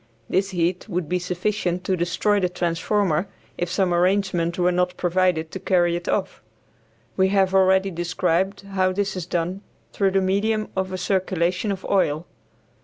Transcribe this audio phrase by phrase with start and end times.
[0.27, 5.51] This heat would be sufficient to destroy the transformer if some arrangement were not provided
[5.51, 6.41] to carry it off.
[7.17, 9.61] We have already described how this is done
[9.93, 12.25] through the medium of a circulation of oil.